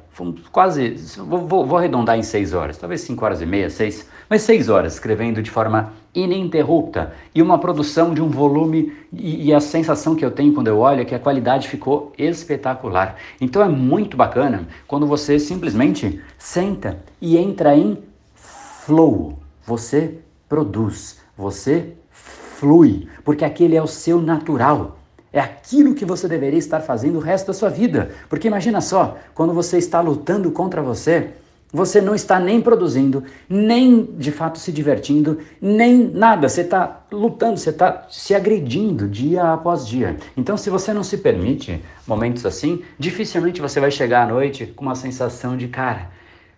quase, 0.51 0.91
vou, 1.19 1.47
vou, 1.47 1.67
vou, 1.67 1.79
arredondar 1.79 2.19
em 2.19 2.23
seis 2.23 2.53
horas, 2.53 2.77
talvez 2.77 3.01
cinco 3.01 3.25
horas 3.25 3.41
e 3.41 3.47
meia, 3.47 3.71
seis, 3.71 4.09
mas 4.29 4.43
seis 4.43 4.69
horas 4.69 4.95
escrevendo 4.95 5.43
de 5.43 5.51
forma 5.51 5.93
ininterrupta 6.15 7.15
e 7.35 7.41
uma 7.41 7.59
produção 7.59 8.13
de 8.13 8.21
um 8.21 8.29
volume 8.29 8.93
e, 9.13 9.49
e, 9.49 9.55
a 9.55 9.61
sensação 9.61 10.15
que 10.15 10.25
eu 10.25 10.31
tenho 10.31 10.53
quando 10.53 10.69
eu 10.69 10.79
olho 10.79 11.01
é 11.01 11.05
que 11.05 11.15
a 11.15 11.19
qualidade 11.19 11.69
ficou 11.69 12.13
espetacular. 12.19 13.17
Então 13.41 13.63
é 13.63 13.69
muito 13.69 14.17
bacana 14.17 14.67
quando 14.87 15.07
você 15.07 15.39
simplesmente 15.39 16.21
senta 16.39 16.99
e 17.21 17.37
entra 17.37 17.77
em 17.77 17.99
flow. 18.35 19.39
Você 19.65 20.19
produz, 20.49 21.21
você 21.37 21.95
flui, 22.11 23.09
porque 23.25 23.45
aquele 23.45 23.77
é 23.77 23.83
o 23.83 23.87
seu 23.87 24.21
natural. 24.21 24.99
É 25.33 25.41
aquilo 25.41 25.95
que 25.95 26.05
você 26.05 26.29
deveria 26.29 26.59
estar 26.59 26.81
fazendo 26.81 27.17
o 27.17 27.21
resto 27.21 27.47
da 27.47 27.55
sua 27.55 27.71
vida. 27.71 28.11
Porque 28.29 28.49
imagina 28.49 28.83
só, 28.83 29.17
quando 29.35 29.55
você 29.55 29.79
está 29.79 30.01
lutando 30.01 30.51
contra 30.51 30.83
você, 30.83 31.31
você 31.73 32.01
não 32.01 32.15
está 32.15 32.39
nem 32.39 32.61
produzindo, 32.61 33.25
nem 33.49 34.05
de 34.05 34.31
fato 34.31 34.59
se 34.59 34.71
divertindo, 34.71 35.39
nem 35.61 36.11
nada. 36.13 36.49
Você 36.49 36.61
está 36.61 37.05
lutando, 37.11 37.57
você 37.57 37.71
está 37.71 38.07
se 38.11 38.35
agredindo 38.35 39.09
dia 39.09 39.55
após 39.55 39.87
dia. 39.87 40.17
Então, 40.37 40.57
se 40.57 40.69
você 40.69 40.93
não 40.93 41.03
se 41.03 41.19
permite 41.19 41.81
momentos 42.07 42.45
assim, 42.45 42.83
dificilmente 42.99 43.61
você 43.61 43.81
vai 43.81 43.91
chegar 43.91 44.25
à 44.25 44.27
noite 44.27 44.67
com 44.67 44.85
uma 44.85 44.95
sensação 44.95 45.57
de 45.57 45.69
cara. 45.69 46.11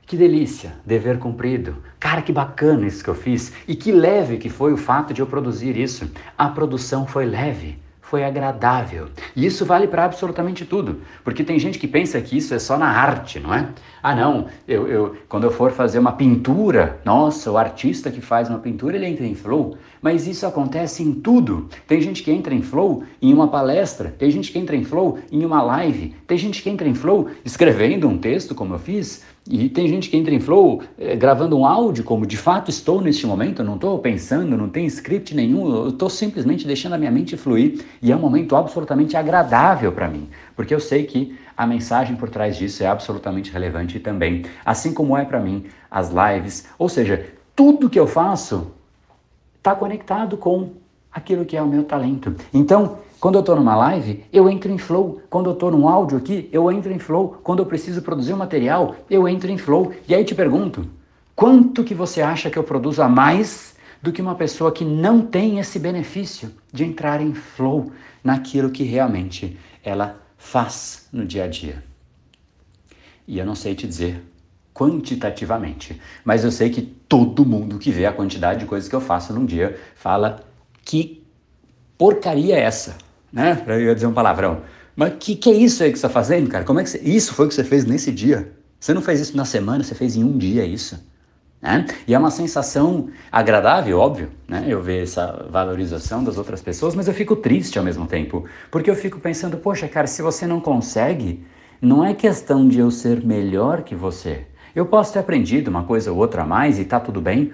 Que 0.07 0.17
delícia, 0.17 0.73
dever 0.85 1.19
cumprido. 1.19 1.77
Cara, 1.99 2.21
que 2.21 2.33
bacana 2.33 2.87
isso 2.87 3.03
que 3.03 3.09
eu 3.09 3.15
fiz. 3.15 3.53
E 3.67 3.75
que 3.75 3.93
leve 3.93 4.37
que 4.37 4.51
foi 4.51 4.73
o 4.73 4.77
fato 4.77 5.15
de 5.15 5.23
eu 5.23 5.27
produzir 5.27 5.77
isso. 5.77 6.11
A 6.37 6.49
produção 6.49 7.07
foi 7.07 7.25
leve 7.25 7.84
foi 8.15 8.23
agradável. 8.23 9.09
E 9.35 9.45
isso 9.45 9.67
vale 9.67 9.89
para 9.89 10.05
absolutamente 10.05 10.65
tudo, 10.65 11.01
porque 11.25 11.43
tem 11.43 11.59
gente 11.59 11.81
que 11.81 11.89
pensa 11.89 12.21
que 12.21 12.37
isso 12.37 12.55
é 12.55 12.61
só 12.61 12.79
na 12.79 12.87
arte, 12.87 13.41
não 13.41 13.53
é? 13.53 13.71
Ah, 14.01 14.15
não, 14.15 14.47
eu, 14.69 14.87
eu, 14.87 15.17
quando 15.29 15.43
eu 15.43 15.51
for 15.51 15.73
fazer 15.73 15.99
uma 15.99 16.13
pintura, 16.13 17.01
nossa, 17.05 17.51
o 17.51 17.59
artista 17.59 18.13
que 18.13 18.21
faz 18.21 18.49
uma 18.49 18.61
pintura, 18.61 18.95
ele 18.95 19.07
entra 19.07 19.27
em 19.27 19.35
flow. 19.35 19.77
Mas 20.01 20.29
isso 20.29 20.47
acontece 20.47 21.03
em 21.03 21.13
tudo. 21.13 21.69
Tem 21.89 22.01
gente 22.01 22.23
que 22.23 22.31
entra 22.31 22.55
em 22.55 22.63
flow 22.63 23.03
em 23.21 23.33
uma 23.33 23.49
palestra, 23.49 24.15
tem 24.17 24.31
gente 24.31 24.53
que 24.53 24.59
entra 24.61 24.77
em 24.77 24.85
flow 24.85 25.19
em 25.33 25.45
uma 25.45 25.61
live, 25.61 26.15
tem 26.25 26.39
gente 26.39 26.63
que 26.63 26.71
entra 26.71 26.87
em 26.87 26.95
flow 26.95 27.31
escrevendo 27.45 28.07
um 28.07 28.17
texto, 28.17 28.55
como 28.55 28.75
eu 28.75 28.79
fiz, 28.79 29.25
e 29.49 29.69
tem 29.69 29.87
gente 29.87 30.09
que 30.09 30.17
entra 30.17 30.35
em 30.35 30.41
flow 30.41 30.83
é, 30.99 31.15
gravando 31.15 31.57
um 31.59 31.67
áudio, 31.67 32.03
como 32.03 32.27
de 32.27 32.37
fato 32.37 32.71
estou 32.71 33.03
neste 33.03 33.27
momento, 33.27 33.63
não 33.63 33.75
estou 33.75 33.99
pensando, 33.99 34.57
não 34.57 34.71
tem 34.71 34.87
script 34.87 35.35
nenhum, 35.35 35.75
eu 35.75 35.89
estou 35.91 36.09
simplesmente 36.09 36.67
deixando 36.67 36.95
a 36.95 36.99
minha 36.99 37.11
mente 37.11 37.37
fluir 37.37 37.85
e 38.01 38.11
é 38.11 38.17
um 38.17 38.21
momento 38.21 38.57
absolutamente 38.57 39.17
agradável 39.17 39.93
para 39.93 40.09
mim, 40.09 40.29
porque 40.57 40.75
eu 40.75 40.81
sei 40.81 41.05
que 41.05 41.37
a 41.55 41.67
mensagem 41.67 42.17
por 42.17 42.31
trás 42.31 42.57
disso 42.57 42.83
é 42.83 42.87
absolutamente 42.87 43.53
relevante 43.53 44.01
também, 44.01 44.47
assim 44.65 44.95
como 44.95 45.17
é 45.17 45.25
para 45.25 45.41
mim 45.41 45.67
as 45.91 46.11
lives, 46.11 46.67
ou 46.79 46.89
seja, 46.89 47.27
tudo 47.55 47.91
que 47.91 48.01
eu 48.01 48.07
faço 48.07 48.73
está 49.59 49.75
conectado 49.75 50.39
com 50.39 50.71
aquilo 51.13 51.45
que 51.45 51.57
é 51.57 51.63
o 51.63 51.67
meu 51.67 51.85
talento. 51.85 52.35
Então, 52.53 52.99
quando 53.21 53.37
eu 53.37 53.41
estou 53.41 53.57
numa 53.57 53.75
live, 53.75 54.25
eu 54.33 54.49
entro 54.51 54.71
em 54.71 54.79
flow. 54.79 55.23
Quando 55.31 55.49
eu 55.49 55.55
estou 55.55 55.71
num 55.71 55.89
áudio 55.89 56.19
aqui, 56.19 56.49
eu 56.53 56.71
entro 56.71 56.93
em 56.93 56.99
flow. 56.99 57.39
Quando 57.43 57.61
eu 57.61 57.67
preciso 57.67 58.03
produzir 58.03 58.35
um 58.35 58.37
material, 58.37 58.97
eu 59.09 59.27
entro 59.27 59.51
em 59.51 59.57
flow. 59.57 59.95
E 60.07 60.15
aí 60.15 60.25
te 60.25 60.35
pergunto, 60.35 60.87
quanto 61.35 61.83
que 61.83 61.95
você 61.95 62.21
acha 62.21 62.51
que 62.51 62.59
eu 62.59 62.65
produzo 62.65 63.03
a 63.03 63.09
mais 63.09 63.77
do 64.03 64.13
que 64.13 64.21
uma 64.21 64.35
pessoa 64.35 64.71
que 64.71 64.85
não 64.85 65.23
tem 65.23 65.59
esse 65.59 65.79
benefício 65.79 66.51
de 66.73 66.85
entrar 66.85 67.21
em 67.23 67.33
flow 67.33 67.91
naquilo 68.23 68.71
que 68.71 68.83
realmente 68.83 69.59
ela 69.83 70.21
faz 70.37 71.09
no 71.11 71.25
dia 71.25 71.45
a 71.45 71.49
dia? 71.49 71.83
E 73.27 73.39
eu 73.39 73.47
não 73.47 73.55
sei 73.55 73.75
te 73.75 73.87
dizer 73.87 74.23
quantitativamente, 74.75 76.01
mas 76.25 76.45
eu 76.45 76.51
sei 76.51 76.69
que 76.69 76.83
todo 76.83 77.47
mundo 77.47 77.79
que 77.79 77.91
vê 77.91 78.05
a 78.05 78.13
quantidade 78.13 78.61
de 78.61 78.67
coisas 78.67 78.89
que 78.89 78.95
eu 78.95 79.01
faço 79.01 79.33
num 79.33 79.47
dia 79.47 79.81
fala 79.95 80.45
que 80.85 81.25
porcaria 81.97 82.57
é 82.57 82.61
essa? 82.61 83.04
Né? 83.35 83.65
Eu 83.67 83.93
dizer 83.93 84.07
um 84.07 84.13
palavrão. 84.13 84.63
Mas 84.95 85.15
que 85.19 85.35
que 85.35 85.51
é 85.51 85.55
isso 85.55 85.83
aí 85.83 85.91
que 85.91 85.99
você 85.99 86.07
está 86.07 86.09
fazendo, 86.09 86.49
cara? 86.49 86.65
Como 86.65 86.79
é 86.79 86.85
que 86.85 86.91
você... 86.91 86.99
Isso 87.01 87.35
foi 87.35 87.47
o 87.47 87.49
que 87.49 87.55
você 87.55 87.65
fez 87.65 87.85
nesse 87.85 88.13
dia? 88.13 88.53
Você 88.79 88.95
não 88.95 89.03
fez 89.03 89.21
isso 89.21 89.37
na 89.37 89.45
semana, 89.45 89.83
você 89.83 89.95
fez 89.95 90.15
em 90.15 90.23
um 90.23 90.39
dia 90.39 90.65
isso. 90.65 91.05
Né? 91.61 91.85
E 92.07 92.15
é 92.15 92.19
uma 92.19 92.31
sensação 92.31 93.09
agradável, 93.33 93.99
óbvio, 93.99 94.31
né? 94.47 94.67
Eu 94.69 94.81
ver 94.81 95.03
essa 95.03 95.47
valorização 95.51 96.23
das 96.23 96.39
outras 96.39 96.63
pessoas, 96.63 96.95
mas 96.95 97.09
eu 97.09 97.15
fico 97.15 97.35
triste 97.35 97.77
ao 97.77 97.85
mesmo 97.85 98.07
tempo. 98.07 98.45
Porque 98.71 98.89
eu 98.89 98.95
fico 98.95 99.19
pensando, 99.19 99.57
poxa, 99.57 99.89
cara, 99.89 100.07
se 100.07 100.23
você 100.23 100.47
não 100.47 100.61
consegue, 100.61 101.45
não 101.81 102.05
é 102.05 102.15
questão 102.15 102.69
de 102.69 102.79
eu 102.79 102.91
ser 102.91 103.25
melhor 103.25 103.83
que 103.83 103.97
você. 103.97 104.47
Eu 104.77 104.87
posso 104.87 105.13
ter 105.13 105.19
aprendido 105.19 105.69
uma 105.69 105.83
coisa 105.83 106.13
ou 106.13 106.19
outra 106.19 106.43
a 106.43 106.47
mais 106.47 106.79
e 106.79 106.85
tá 106.85 107.01
tudo 107.01 107.21
bem. 107.21 107.53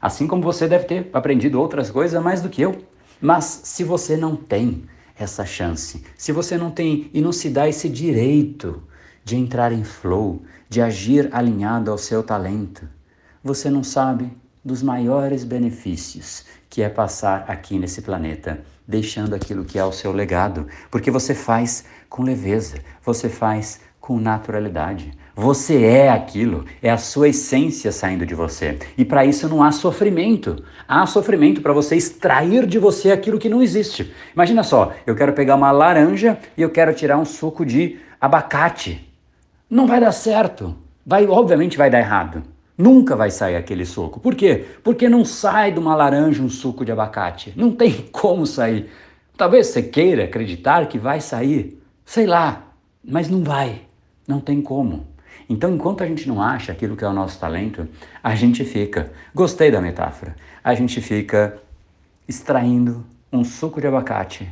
Assim 0.00 0.26
como 0.26 0.42
você 0.42 0.68
deve 0.68 0.84
ter 0.84 1.10
aprendido 1.12 1.58
outras 1.60 1.90
coisas 1.90 2.22
mais 2.22 2.40
do 2.42 2.48
que 2.48 2.62
eu. 2.62 2.76
Mas 3.20 3.62
se 3.64 3.82
você 3.82 4.16
não 4.16 4.36
tem 4.36 4.84
essa 5.18 5.44
chance, 5.44 6.02
se 6.16 6.32
você 6.32 6.56
não 6.56 6.70
tem 6.70 7.10
e 7.12 7.20
não 7.20 7.32
se 7.32 7.48
dá 7.48 7.68
esse 7.68 7.88
direito 7.88 8.82
de 9.24 9.36
entrar 9.36 9.72
em 9.72 9.82
flow, 9.82 10.42
de 10.68 10.80
agir 10.80 11.28
alinhado 11.32 11.90
ao 11.90 11.98
seu 11.98 12.22
talento, 12.22 12.88
você 13.42 13.70
não 13.70 13.82
sabe 13.82 14.30
dos 14.64 14.82
maiores 14.82 15.44
benefícios 15.44 16.44
que 16.68 16.82
é 16.82 16.88
passar 16.88 17.44
aqui 17.48 17.78
nesse 17.78 18.02
planeta, 18.02 18.60
deixando 18.86 19.34
aquilo 19.34 19.64
que 19.64 19.78
é 19.78 19.84
o 19.84 19.92
seu 19.92 20.12
legado, 20.12 20.66
porque 20.90 21.10
você 21.10 21.34
faz 21.34 21.84
com 22.08 22.22
leveza, 22.22 22.78
você 23.04 23.28
faz 23.28 23.80
com 24.00 24.18
naturalidade. 24.18 25.12
Você 25.38 25.84
é 25.84 26.08
aquilo, 26.08 26.64
é 26.82 26.88
a 26.88 26.96
sua 26.96 27.28
essência 27.28 27.92
saindo 27.92 28.24
de 28.24 28.34
você. 28.34 28.78
E 28.96 29.04
para 29.04 29.26
isso 29.26 29.46
não 29.50 29.62
há 29.62 29.70
sofrimento. 29.70 30.64
Há 30.88 31.04
sofrimento 31.04 31.60
para 31.60 31.74
você 31.74 31.94
extrair 31.94 32.64
de 32.64 32.78
você 32.78 33.12
aquilo 33.12 33.38
que 33.38 33.50
não 33.50 33.62
existe. 33.62 34.10
Imagina 34.32 34.62
só, 34.62 34.94
eu 35.06 35.14
quero 35.14 35.34
pegar 35.34 35.56
uma 35.56 35.70
laranja 35.70 36.38
e 36.56 36.62
eu 36.62 36.70
quero 36.70 36.94
tirar 36.94 37.18
um 37.18 37.26
suco 37.26 37.66
de 37.66 37.98
abacate. 38.18 39.06
Não 39.68 39.86
vai 39.86 40.00
dar 40.00 40.12
certo. 40.12 40.74
Vai, 41.04 41.26
obviamente 41.26 41.76
vai 41.76 41.90
dar 41.90 41.98
errado. 41.98 42.42
Nunca 42.78 43.14
vai 43.14 43.30
sair 43.30 43.56
aquele 43.56 43.84
suco. 43.84 44.18
Por 44.18 44.34
quê? 44.34 44.64
Porque 44.82 45.06
não 45.06 45.22
sai 45.22 45.70
de 45.70 45.78
uma 45.78 45.94
laranja 45.94 46.42
um 46.42 46.48
suco 46.48 46.82
de 46.82 46.92
abacate. 46.92 47.52
Não 47.54 47.72
tem 47.72 47.92
como 48.10 48.46
sair. 48.46 48.88
Talvez 49.36 49.66
você 49.66 49.82
queira 49.82 50.24
acreditar 50.24 50.88
que 50.88 50.98
vai 50.98 51.20
sair. 51.20 51.78
Sei 52.06 52.26
lá, 52.26 52.72
mas 53.04 53.28
não 53.28 53.44
vai. 53.44 53.82
Não 54.26 54.40
tem 54.40 54.62
como. 54.62 55.14
Então, 55.48 55.72
enquanto 55.72 56.02
a 56.02 56.06
gente 56.06 56.26
não 56.26 56.42
acha 56.42 56.72
aquilo 56.72 56.96
que 56.96 57.04
é 57.04 57.08
o 57.08 57.12
nosso 57.12 57.38
talento, 57.38 57.88
a 58.22 58.34
gente 58.34 58.64
fica, 58.64 59.12
gostei 59.34 59.70
da 59.70 59.80
metáfora, 59.80 60.34
a 60.62 60.74
gente 60.74 61.00
fica 61.00 61.56
extraindo 62.28 63.04
um 63.32 63.44
suco 63.44 63.80
de 63.80 63.86
abacate 63.86 64.48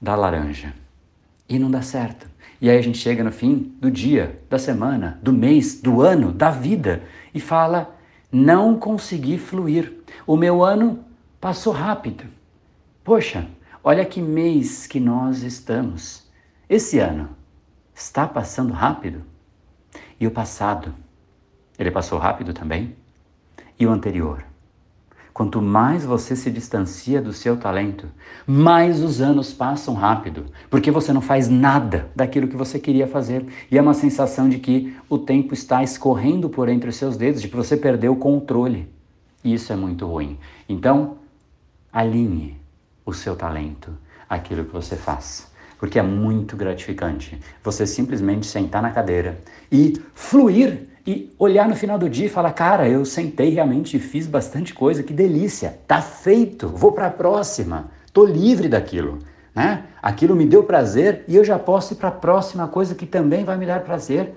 da 0.00 0.14
laranja. 0.14 0.72
E 1.48 1.58
não 1.58 1.70
dá 1.70 1.80
certo. 1.80 2.28
E 2.60 2.68
aí 2.68 2.76
a 2.76 2.82
gente 2.82 2.98
chega 2.98 3.24
no 3.24 3.32
fim 3.32 3.74
do 3.80 3.90
dia, 3.90 4.40
da 4.50 4.58
semana, 4.58 5.18
do 5.22 5.32
mês, 5.32 5.80
do 5.80 6.02
ano, 6.02 6.32
da 6.32 6.50
vida 6.50 7.02
e 7.32 7.40
fala: 7.40 7.96
não 8.30 8.78
consegui 8.78 9.38
fluir. 9.38 9.92
O 10.26 10.36
meu 10.36 10.62
ano 10.62 11.04
passou 11.40 11.72
rápido. 11.72 12.24
Poxa, 13.02 13.46
olha 13.82 14.04
que 14.04 14.20
mês 14.20 14.86
que 14.86 15.00
nós 15.00 15.42
estamos. 15.42 16.28
Esse 16.68 16.98
ano 16.98 17.30
está 17.94 18.26
passando 18.26 18.72
rápido. 18.72 19.24
E 20.20 20.26
o 20.26 20.30
passado, 20.30 20.92
ele 21.78 21.90
passou 21.90 22.18
rápido 22.18 22.52
também? 22.52 22.94
E 23.78 23.86
o 23.86 23.90
anterior? 23.90 24.44
Quanto 25.32 25.62
mais 25.62 26.04
você 26.04 26.34
se 26.34 26.50
distancia 26.50 27.22
do 27.22 27.32
seu 27.32 27.56
talento, 27.56 28.08
mais 28.44 29.00
os 29.00 29.20
anos 29.20 29.52
passam 29.52 29.94
rápido, 29.94 30.46
porque 30.68 30.90
você 30.90 31.12
não 31.12 31.20
faz 31.20 31.48
nada 31.48 32.10
daquilo 32.16 32.48
que 32.48 32.56
você 32.56 32.80
queria 32.80 33.06
fazer. 33.06 33.46
E 33.70 33.78
é 33.78 33.80
uma 33.80 33.94
sensação 33.94 34.48
de 34.48 34.58
que 34.58 34.96
o 35.08 35.16
tempo 35.16 35.54
está 35.54 35.80
escorrendo 35.80 36.48
por 36.48 36.68
entre 36.68 36.90
os 36.90 36.96
seus 36.96 37.16
dedos, 37.16 37.40
de 37.40 37.48
que 37.48 37.54
você 37.54 37.76
perdeu 37.76 38.14
o 38.14 38.16
controle. 38.16 38.92
E 39.44 39.54
isso 39.54 39.72
é 39.72 39.76
muito 39.76 40.06
ruim. 40.06 40.36
Então, 40.68 41.18
alinhe 41.92 42.60
o 43.06 43.12
seu 43.12 43.36
talento 43.36 43.96
àquilo 44.28 44.64
que 44.64 44.72
você 44.72 44.96
faz 44.96 45.47
porque 45.78 45.98
é 45.98 46.02
muito 46.02 46.56
gratificante 46.56 47.38
você 47.62 47.86
simplesmente 47.86 48.46
sentar 48.46 48.82
na 48.82 48.90
cadeira 48.90 49.38
e 49.70 49.94
fluir 50.14 50.88
e 51.06 51.32
olhar 51.38 51.68
no 51.68 51.76
final 51.76 51.98
do 51.98 52.10
dia 52.10 52.26
e 52.26 52.28
falar: 52.28 52.52
"Cara, 52.52 52.88
eu 52.88 53.04
sentei 53.04 53.50
realmente 53.50 53.96
e 53.96 54.00
fiz 54.00 54.26
bastante 54.26 54.74
coisa, 54.74 55.02
que 55.02 55.12
delícia. 55.12 55.78
Tá 55.86 56.02
feito. 56.02 56.68
Vou 56.68 56.92
para 56.92 57.06
a 57.06 57.10
próxima. 57.10 57.90
Tô 58.12 58.24
livre 58.24 58.68
daquilo." 58.68 59.18
Né? 59.54 59.84
Aquilo 60.02 60.36
me 60.36 60.46
deu 60.46 60.62
prazer 60.62 61.24
e 61.26 61.34
eu 61.34 61.44
já 61.44 61.58
posso 61.58 61.94
ir 61.94 61.96
para 61.96 62.10
a 62.10 62.12
próxima 62.12 62.68
coisa 62.68 62.94
que 62.94 63.06
também 63.06 63.44
vai 63.44 63.56
me 63.56 63.66
dar 63.66 63.80
prazer. 63.80 64.34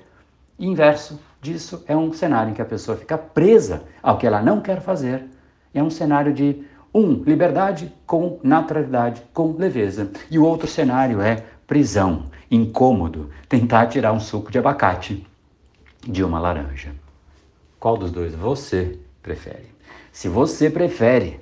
E 0.58 0.66
inverso, 0.66 1.20
disso 1.42 1.84
é 1.88 1.96
um 1.96 2.14
cenário 2.14 2.52
em 2.52 2.54
que 2.54 2.62
a 2.62 2.66
pessoa 2.66 2.98
fica 2.98 3.18
presa 3.18 3.84
ao 4.02 4.18
que 4.18 4.26
ela 4.26 4.42
não 4.42 4.62
quer 4.62 4.82
fazer. 4.82 5.26
É 5.74 5.82
um 5.82 5.90
cenário 5.90 6.34
de 6.34 6.64
um, 6.94 7.24
liberdade 7.24 7.94
com 8.06 8.40
naturalidade, 8.44 9.22
com 9.34 9.56
leveza. 9.58 10.12
E 10.30 10.38
o 10.38 10.44
outro 10.44 10.68
cenário 10.68 11.22
é 11.22 11.44
prisão, 11.66 12.26
incômodo, 12.50 13.30
tentar 13.48 13.88
tirar 13.88 14.12
um 14.12 14.20
suco 14.20 14.52
de 14.52 14.60
abacate 14.60 15.26
de 16.06 16.24
uma 16.24 16.40
laranja. 16.40 16.92
Qual 17.80 17.98
dos 17.98 18.12
dois 18.12 18.36
você 18.36 19.00
prefere? 19.24 19.72
Se 20.12 20.28
você 20.28 20.70
prefere 20.70 21.40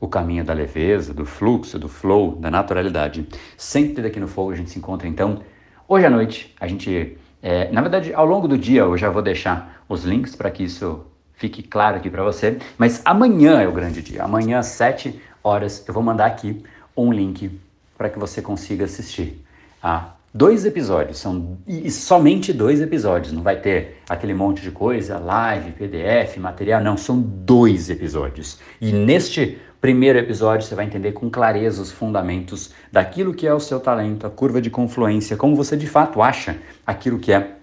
o 0.00 0.08
caminho 0.08 0.44
da 0.44 0.52
leveza, 0.52 1.14
do 1.14 1.24
fluxo, 1.24 1.78
do 1.78 1.88
flow, 1.88 2.36
da 2.36 2.50
naturalidade, 2.50 3.26
sempre 3.56 4.02
daqui 4.02 4.20
no 4.20 4.28
Flow 4.28 4.50
a 4.50 4.54
gente 4.54 4.70
se 4.70 4.78
encontra 4.78 5.08
então 5.08 5.40
hoje 5.88 6.06
à 6.06 6.10
noite. 6.10 6.54
A 6.60 6.66
gente, 6.66 7.16
é, 7.42 7.70
na 7.70 7.80
verdade, 7.80 8.12
ao 8.12 8.26
longo 8.26 8.46
do 8.46 8.58
dia 8.58 8.82
eu 8.82 8.96
já 8.96 9.08
vou 9.08 9.22
deixar 9.22 9.82
os 9.88 10.04
links 10.04 10.34
para 10.34 10.50
que 10.50 10.64
isso 10.64 11.06
fique 11.36 11.62
claro 11.62 11.96
aqui 11.96 12.10
para 12.10 12.24
você. 12.24 12.58
Mas 12.76 13.00
amanhã 13.04 13.60
é 13.60 13.68
o 13.68 13.72
grande 13.72 14.02
dia. 14.02 14.24
Amanhã 14.24 14.58
às 14.58 14.66
7 14.66 15.20
horas 15.42 15.84
eu 15.86 15.94
vou 15.94 16.02
mandar 16.02 16.26
aqui 16.26 16.62
um 16.96 17.12
link 17.12 17.50
para 17.96 18.08
que 18.08 18.18
você 18.18 18.42
consiga 18.42 18.84
assistir 18.84 19.44
a 19.82 20.10
dois 20.36 20.66
episódios, 20.66 21.18
são 21.18 21.56
e 21.66 21.90
somente 21.90 22.52
dois 22.52 22.82
episódios, 22.82 23.32
não 23.32 23.42
vai 23.42 23.56
ter 23.56 24.02
aquele 24.06 24.34
monte 24.34 24.60
de 24.60 24.70
coisa, 24.70 25.18
live, 25.18 25.72
PDF, 25.72 26.36
material, 26.36 26.82
não, 26.82 26.96
são 26.96 27.18
dois 27.18 27.88
episódios. 27.88 28.58
E 28.78 28.92
neste 28.92 29.58
primeiro 29.80 30.18
episódio 30.18 30.66
você 30.66 30.74
vai 30.74 30.84
entender 30.84 31.12
com 31.12 31.30
clareza 31.30 31.80
os 31.80 31.90
fundamentos 31.90 32.72
daquilo 32.92 33.32
que 33.32 33.46
é 33.46 33.54
o 33.54 33.60
seu 33.60 33.80
talento, 33.80 34.26
a 34.26 34.30
curva 34.30 34.60
de 34.60 34.68
confluência, 34.68 35.36
como 35.36 35.56
você 35.56 35.74
de 35.74 35.86
fato 35.86 36.20
acha 36.20 36.58
aquilo 36.86 37.18
que 37.18 37.32
é 37.32 37.55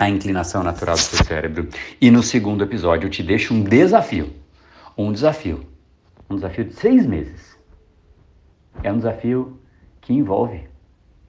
a 0.00 0.08
inclinação 0.08 0.62
natural 0.62 0.94
do 0.94 1.00
seu 1.02 1.22
cérebro. 1.26 1.68
E 2.00 2.10
no 2.10 2.22
segundo 2.22 2.64
episódio 2.64 3.06
eu 3.06 3.10
te 3.10 3.22
deixo 3.22 3.52
um 3.52 3.62
desafio. 3.62 4.30
Um 4.96 5.12
desafio. 5.12 5.60
Um 6.30 6.36
desafio 6.36 6.64
de 6.64 6.72
seis 6.72 7.06
meses. 7.06 7.54
É 8.82 8.90
um 8.90 8.96
desafio 8.96 9.60
que 10.00 10.14
envolve 10.14 10.62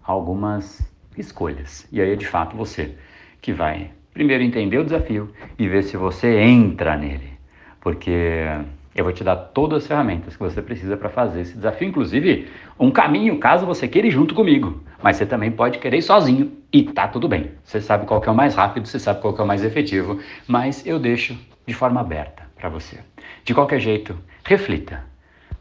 algumas 0.01 0.81
escolhas. 1.17 1.85
E 1.91 1.99
aí 1.99 2.13
é 2.13 2.15
de 2.15 2.25
fato 2.25 2.55
você 2.55 2.95
que 3.41 3.51
vai 3.51 3.91
primeiro 4.13 4.41
entender 4.41 4.77
o 4.77 4.85
desafio 4.85 5.33
e 5.59 5.67
ver 5.67 5.83
se 5.83 5.97
você 5.97 6.39
entra 6.39 6.95
nele. 6.95 7.33
Porque 7.81 8.45
eu 8.95 9.03
vou 9.03 9.11
te 9.11 9.21
dar 9.21 9.35
todas 9.35 9.83
as 9.83 9.87
ferramentas 9.87 10.37
que 10.37 10.41
você 10.41 10.61
precisa 10.61 10.95
para 10.95 11.09
fazer 11.09 11.41
esse 11.41 11.55
desafio, 11.55 11.89
inclusive 11.89 12.47
um 12.79 12.89
caminho 12.89 13.37
caso 13.37 13.65
você 13.65 13.85
queira 13.85 14.07
ir 14.07 14.11
junto 14.11 14.33
comigo. 14.33 14.81
Mas 15.03 15.17
você 15.17 15.25
também 15.25 15.51
pode 15.51 15.77
querer 15.77 15.97
ir 15.97 16.03
sozinho 16.03 16.60
e 16.71 16.83
tá 16.83 17.07
tudo 17.07 17.27
bem. 17.27 17.51
Você 17.63 17.81
sabe 17.81 18.05
qual 18.05 18.23
é 18.23 18.29
o 18.29 18.35
mais 18.35 18.55
rápido, 18.55 18.87
você 18.87 18.99
sabe 18.99 19.21
qual 19.21 19.35
é 19.37 19.41
o 19.41 19.47
mais 19.47 19.63
efetivo, 19.63 20.19
mas 20.47 20.85
eu 20.85 20.99
deixo 20.99 21.37
de 21.65 21.73
forma 21.73 22.01
aberta 22.01 22.43
para 22.55 22.69
você. 22.69 22.99
De 23.43 23.53
qualquer 23.53 23.79
jeito, 23.79 24.17
reflita. 24.43 25.03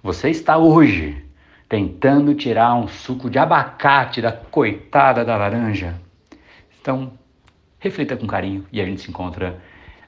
Você 0.02 0.31
está 0.31 0.57
hoje 0.57 1.25
tentando 1.69 2.35
tirar 2.35 2.75
um 2.75 2.88
suco 2.88 3.31
de 3.31 3.38
abacate 3.38 4.21
da 4.21 4.33
coitada 4.33 5.25
da 5.25 5.37
laranja. 5.37 5.95
Então, 6.81 7.12
reflita 7.79 8.17
com 8.17 8.26
carinho 8.26 8.67
e 8.73 8.81
a 8.81 8.85
gente 8.85 9.02
se 9.02 9.11
encontra 9.11 9.61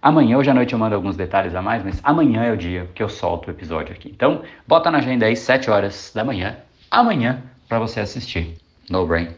Amanhã, 0.02 0.36
hoje 0.36 0.50
à 0.50 0.54
noite 0.54 0.72
eu 0.72 0.80
mando 0.80 0.96
alguns 0.96 1.16
detalhes 1.16 1.54
a 1.54 1.62
mais, 1.62 1.84
mas 1.84 2.00
amanhã 2.02 2.42
é 2.42 2.50
o 2.50 2.56
dia 2.56 2.90
que 2.92 3.00
eu 3.00 3.08
solto 3.08 3.46
o 3.46 3.50
episódio 3.52 3.94
aqui. 3.94 4.10
Então, 4.10 4.42
bota 4.66 4.90
na 4.90 4.98
agenda 4.98 5.26
aí, 5.26 5.36
7 5.36 5.70
horas 5.70 6.10
da 6.12 6.24
manhã, 6.24 6.56
amanhã, 6.90 7.40
para 7.68 7.78
você 7.78 8.00
assistir. 8.00 8.56
No 8.90 9.06
Brain, 9.06 9.28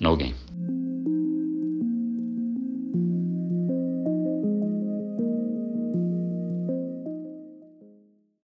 No 0.00 0.16
Game. 0.16 0.43